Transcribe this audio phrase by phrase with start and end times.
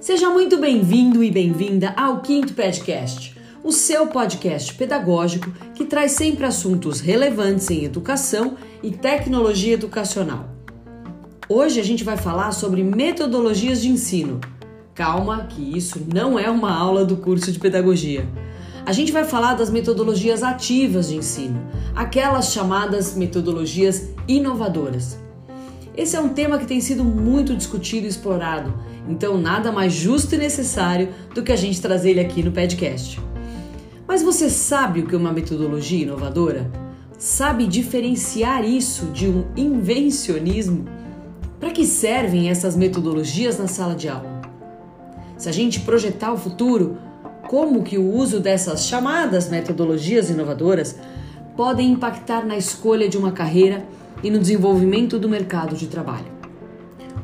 [0.00, 6.44] Seja muito bem-vindo e bem-vinda ao Quinto Podcast, o seu podcast pedagógico que traz sempre
[6.44, 10.48] assuntos relevantes em educação e tecnologia educacional.
[11.48, 14.40] Hoje a gente vai falar sobre metodologias de ensino.
[14.94, 18.28] Calma, que isso não é uma aula do curso de pedagogia.
[18.86, 21.58] A gente vai falar das metodologias ativas de ensino,
[21.94, 25.18] aquelas chamadas metodologias inovadoras.
[25.96, 28.74] Esse é um tema que tem sido muito discutido e explorado,
[29.08, 33.18] então nada mais justo e necessário do que a gente trazer ele aqui no podcast.
[34.06, 36.70] Mas você sabe o que é uma metodologia inovadora?
[37.16, 40.84] Sabe diferenciar isso de um invencionismo?
[41.58, 44.42] Para que servem essas metodologias na sala de aula?
[45.38, 46.98] Se a gente projetar o futuro,
[47.48, 50.96] como que o uso dessas chamadas metodologias inovadoras
[51.56, 53.84] podem impactar na escolha de uma carreira
[54.22, 56.32] e no desenvolvimento do mercado de trabalho.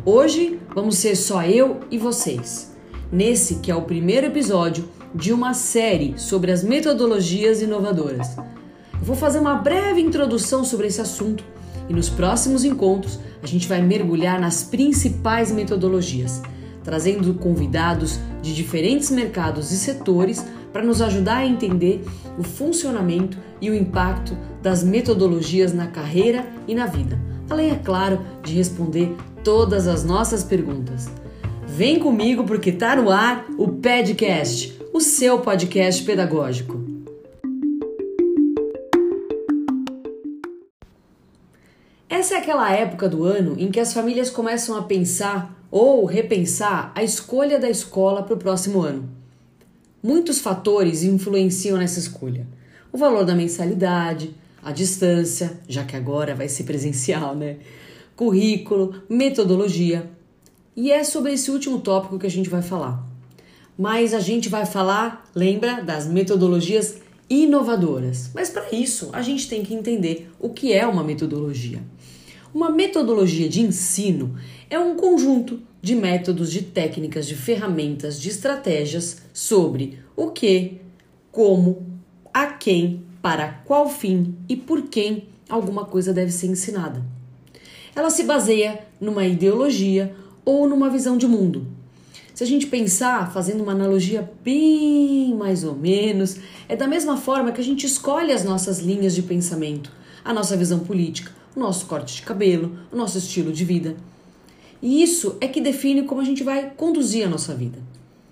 [0.05, 2.75] Hoje vamos ser só eu e vocês,
[3.11, 8.37] nesse que é o primeiro episódio de uma série sobre as metodologias inovadoras.
[8.37, 11.43] Eu vou fazer uma breve introdução sobre esse assunto
[11.89, 16.41] e nos próximos encontros a gente vai mergulhar nas principais metodologias,
[16.83, 22.05] trazendo convidados de diferentes mercados e setores para nos ajudar a entender
[22.39, 28.21] o funcionamento e o impacto das metodologias na carreira e na vida, além, é claro,
[28.43, 31.11] de responder todas as nossas perguntas.
[31.67, 36.81] Vem comigo porque está no ar o podcast, o seu podcast pedagógico.
[42.09, 46.93] Essa é aquela época do ano em que as famílias começam a pensar ou repensar
[46.95, 49.09] a escolha da escola para o próximo ano.
[50.03, 52.47] Muitos fatores influenciam nessa escolha.
[52.93, 57.57] O valor da mensalidade, a distância, já que agora vai ser presencial, né?
[58.17, 60.11] Currículo, metodologia.
[60.75, 63.07] E é sobre esse último tópico que a gente vai falar.
[63.79, 68.31] Mas a gente vai falar, lembra, das metodologias inovadoras.
[68.35, 71.81] Mas para isso, a gente tem que entender o que é uma metodologia.
[72.53, 74.35] Uma metodologia de ensino
[74.69, 80.81] é um conjunto de métodos, de técnicas, de ferramentas, de estratégias sobre o que,
[81.31, 81.87] como,
[82.35, 87.05] a quem, para qual fim e por quem alguma coisa deve ser ensinada.
[87.95, 90.13] Ela se baseia numa ideologia
[90.45, 91.69] ou numa visão de mundo.
[92.35, 96.37] Se a gente pensar, fazendo uma analogia bem mais ou menos,
[96.69, 99.93] é da mesma forma que a gente escolhe as nossas linhas de pensamento,
[100.25, 103.97] a nossa visão política, o nosso corte de cabelo, o nosso estilo de vida.
[104.83, 107.79] E isso é que define como a gente vai conduzir a nossa vida.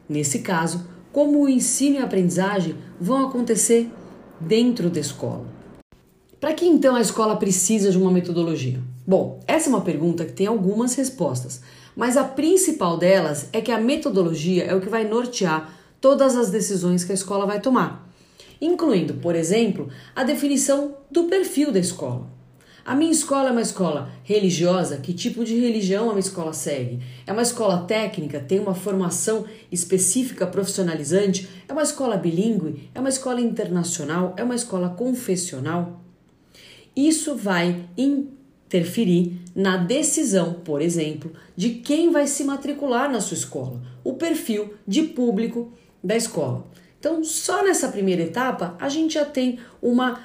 [0.08, 3.90] Nesse caso, como o ensino e a aprendizagem vão acontecer
[4.40, 5.46] dentro da escola.
[6.40, 8.80] Para que então a escola precisa de uma metodologia?
[9.06, 11.60] Bom, essa é uma pergunta que tem algumas respostas,
[11.96, 16.50] mas a principal delas é que a metodologia é o que vai nortear todas as
[16.50, 18.08] decisões que a escola vai tomar,
[18.60, 22.37] incluindo, por exemplo, a definição do perfil da escola.
[22.88, 24.96] A minha escola é uma escola religiosa?
[24.96, 27.00] Que tipo de religião a minha escola segue?
[27.26, 28.40] É uma escola técnica?
[28.40, 31.46] Tem uma formação específica profissionalizante?
[31.68, 32.88] É uma escola bilíngue?
[32.94, 34.32] É uma escola internacional?
[34.38, 36.00] É uma escola confessional?
[36.96, 43.82] Isso vai interferir na decisão, por exemplo, de quem vai se matricular na sua escola,
[44.02, 45.70] o perfil de público
[46.02, 46.64] da escola.
[46.98, 50.18] Então, só nessa primeira etapa, a gente já tem uma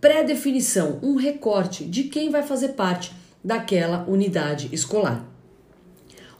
[0.00, 3.12] pré-definição, um recorte de quem vai fazer parte
[3.44, 5.26] daquela unidade escolar.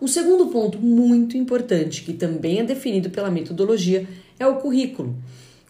[0.00, 5.14] Um segundo ponto muito importante, que também é definido pela metodologia, é o currículo.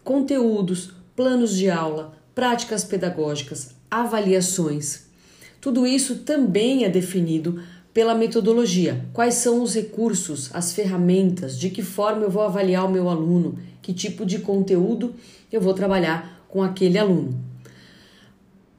[0.05, 5.07] Conteúdos, planos de aula, práticas pedagógicas, avaliações.
[5.61, 7.61] Tudo isso também é definido
[7.93, 9.05] pela metodologia.
[9.13, 13.59] Quais são os recursos, as ferramentas, de que forma eu vou avaliar o meu aluno,
[13.83, 15.13] que tipo de conteúdo
[15.51, 17.50] eu vou trabalhar com aquele aluno.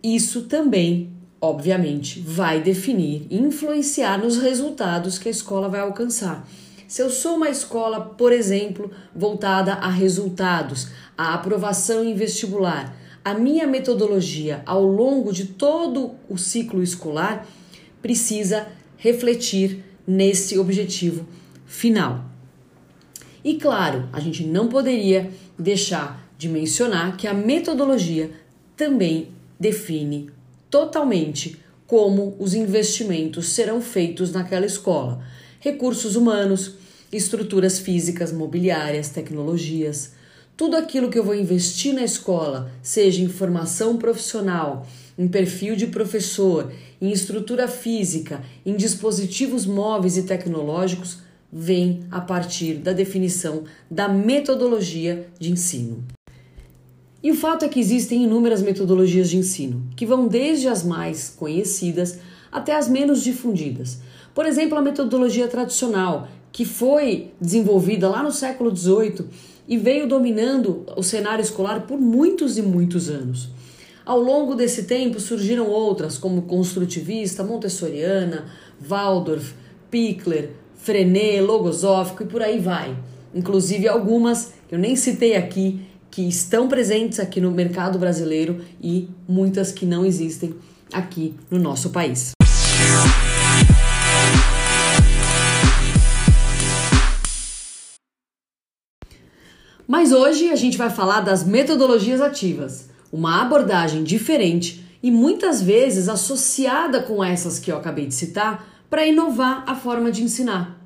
[0.04, 6.48] Isso também, obviamente, vai definir influenciar nos resultados que a escola vai alcançar.
[6.88, 10.88] Se eu sou uma escola, por exemplo, voltada a resultados,
[11.18, 17.48] a aprovação em vestibular, a minha metodologia ao longo de todo o ciclo escolar
[18.02, 21.28] precisa refletir nesse objetivo
[21.66, 22.26] final.
[23.44, 28.32] E claro, a gente não poderia deixar de mencionar que a metodologia
[28.76, 29.30] também
[29.62, 30.32] define
[30.72, 35.24] totalmente como os investimentos serão feitos naquela escola.
[35.60, 36.78] Recursos humanos,
[37.12, 40.14] estruturas físicas, mobiliárias, tecnologias.
[40.58, 44.86] tudo aquilo que eu vou investir na escola, seja em formação profissional,
[45.18, 46.72] em perfil de professor,
[47.02, 51.20] em estrutura física, em dispositivos móveis e tecnológicos,
[51.52, 56.04] vem a partir da definição da metodologia de ensino.
[57.24, 61.30] E o fato é que existem inúmeras metodologias de ensino, que vão desde as mais
[61.30, 62.20] conhecidas
[62.52, 64.00] até as menos difundidas.
[64.34, 69.26] Por exemplo, a metodologia tradicional, que foi desenvolvida lá no século XVIII
[69.68, 73.50] e veio dominando o cenário escolar por muitos e muitos anos.
[74.04, 78.46] Ao longo desse tempo surgiram outras, como construtivista, montessoriana,
[78.82, 79.54] Waldorf,
[79.90, 82.98] Pickler, Frenet, logosófico e por aí vai.
[83.34, 85.80] Inclusive algumas que eu nem citei aqui,
[86.12, 90.54] que estão presentes aqui no mercado brasileiro e muitas que não existem
[90.92, 92.34] aqui no nosso país.
[99.88, 106.08] Mas hoje a gente vai falar das metodologias ativas, uma abordagem diferente e muitas vezes
[106.08, 110.81] associada com essas que eu acabei de citar para inovar a forma de ensinar.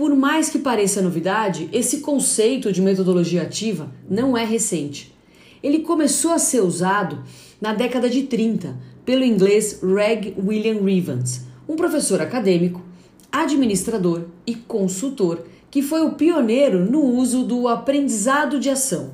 [0.00, 5.14] Por mais que pareça novidade, esse conceito de metodologia ativa não é recente.
[5.62, 7.22] Ele começou a ser usado
[7.60, 12.82] na década de 30 pelo inglês Reg William Rivens, um professor acadêmico,
[13.30, 19.10] administrador e consultor que foi o pioneiro no uso do aprendizado de ação.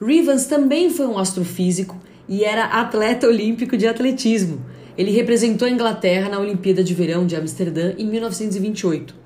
[0.00, 4.64] Rivens também foi um astrofísico e era atleta olímpico de atletismo
[4.96, 9.23] ele representou a Inglaterra na Olimpíada de Verão de Amsterdã em 1928.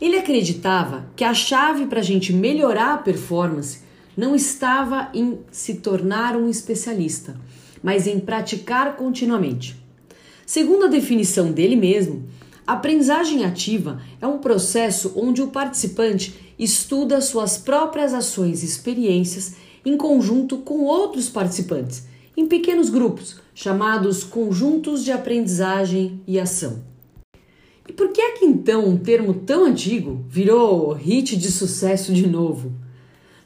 [0.00, 3.80] Ele acreditava que a chave para a gente melhorar a performance
[4.16, 7.38] não estava em se tornar um especialista,
[7.82, 9.76] mas em praticar continuamente.
[10.46, 12.28] Segundo a definição dele mesmo,
[12.66, 19.56] a aprendizagem ativa é um processo onde o participante estuda suas próprias ações e experiências
[19.84, 22.06] em conjunto com outros participantes
[22.36, 26.82] em pequenos grupos, chamados conjuntos de aprendizagem e ação.
[27.98, 32.72] Por que é que então um termo tão antigo virou hit de sucesso de novo?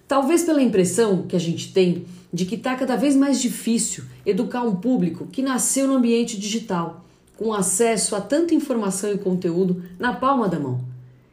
[0.06, 4.60] Talvez pela impressão que a gente tem de que está cada vez mais difícil educar
[4.60, 7.02] um público que nasceu no ambiente digital,
[7.38, 10.84] com acesso a tanta informação e conteúdo na palma da mão,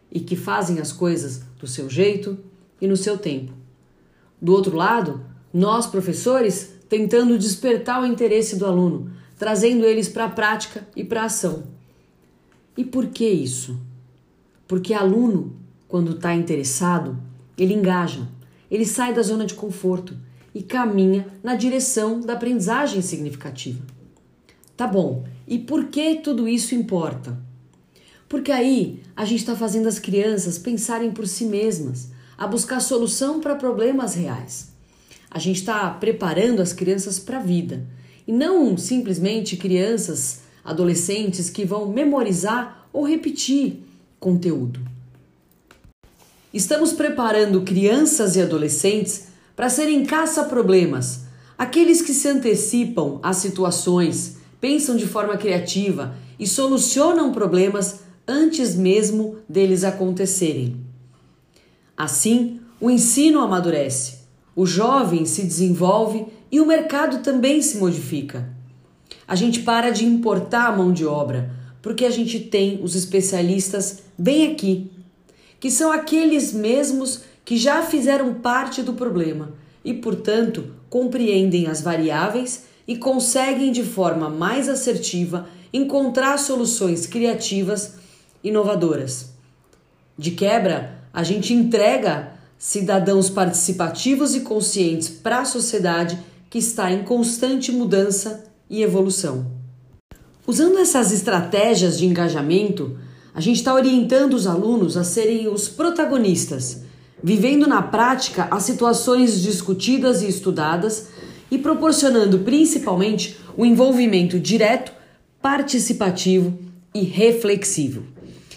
[0.09, 2.37] e que fazem as coisas do seu jeito
[2.79, 3.51] e no seu tempo.
[4.41, 5.19] Do outro lado,
[5.53, 11.23] nós, professores, tentando despertar o interesse do aluno, trazendo eles para a prática e para
[11.23, 11.78] a ação.
[12.79, 13.77] E por que isso?
[14.65, 15.53] Porque aluno,
[15.85, 17.19] quando está interessado,
[17.57, 18.25] ele engaja,
[18.71, 20.15] ele sai da zona de conforto
[20.55, 23.83] e caminha na direção da aprendizagem significativa.
[24.77, 27.37] Tá bom, e por que tudo isso importa?
[28.29, 33.41] Porque aí a gente está fazendo as crianças pensarem por si mesmas, a buscar solução
[33.41, 34.71] para problemas reais.
[35.29, 37.85] A gente está preparando as crianças para a vida
[38.25, 43.83] e não simplesmente crianças, adolescentes que vão memorizar ou repetir
[44.19, 44.79] conteúdo.
[46.53, 51.21] Estamos preparando crianças e adolescentes para serem caça-problemas,
[51.57, 59.37] aqueles que se antecipam às situações, pensam de forma criativa e solucionam problemas antes mesmo
[59.47, 60.77] deles acontecerem.
[61.95, 64.19] Assim, o ensino amadurece
[64.59, 68.45] o jovem se desenvolve e o mercado também se modifica.
[69.29, 71.51] A gente para de importar a mão de obra,
[71.83, 74.89] porque a gente tem os especialistas bem aqui,
[75.59, 79.53] que são aqueles mesmos que já fizeram parte do problema
[79.85, 87.97] e, portanto, compreendem as variáveis e conseguem de forma mais assertiva encontrar soluções criativas
[88.43, 89.29] inovadoras.
[90.17, 96.17] De quebra, a gente entrega cidadãos participativos e conscientes para a sociedade
[96.49, 99.51] que está em constante mudança e evolução.
[100.45, 102.97] Usando essas estratégias de engajamento,
[103.33, 106.81] a gente está orientando os alunos a serem os protagonistas,
[107.23, 111.07] vivendo na prática as situações discutidas e estudadas
[111.51, 114.91] e proporcionando principalmente o envolvimento direto,
[115.41, 116.57] participativo
[116.93, 118.03] e reflexivo.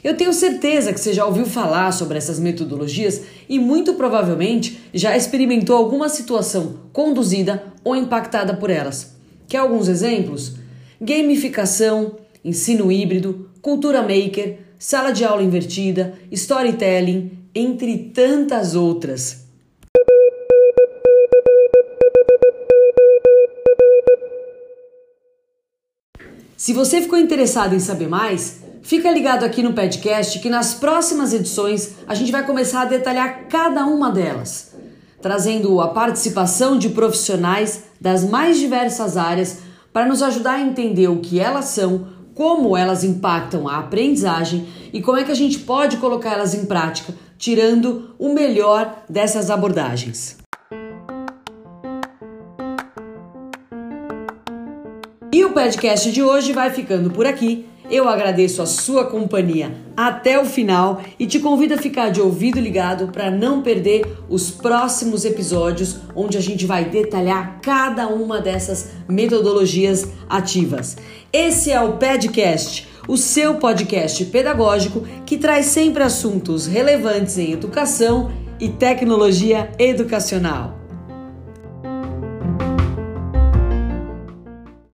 [0.02, 5.16] Eu tenho certeza que você já ouviu falar sobre essas metodologias e muito provavelmente já
[5.16, 9.11] experimentou alguma situação conduzida ou impactada por elas.
[9.52, 10.54] Quer alguns exemplos?
[10.98, 19.44] Gamificação, ensino híbrido, cultura maker, sala de aula invertida, storytelling, entre tantas outras.
[26.56, 31.32] Se você ficou interessado em saber mais, Fica ligado aqui no podcast que nas próximas
[31.32, 34.72] edições a gente vai começar a detalhar cada uma delas.
[35.20, 39.60] trazendo a participação de profissionais das mais diversas áreas
[39.92, 45.00] para nos ajudar a entender o que elas são, como elas impactam a aprendizagem e
[45.00, 50.36] como é que a gente pode colocar elas em prática, tirando o melhor dessas abordagens.
[55.32, 57.68] E o podcast de hoje vai ficando por aqui.
[57.90, 62.58] Eu agradeço a sua companhia até o final e te convido a ficar de ouvido
[62.58, 68.92] ligado para não perder os próximos episódios onde a gente vai detalhar cada uma dessas
[69.08, 70.96] metodologias ativas.
[71.32, 78.30] Esse é o Podcast, o seu podcast pedagógico que traz sempre assuntos relevantes em educação
[78.60, 80.81] e tecnologia educacional.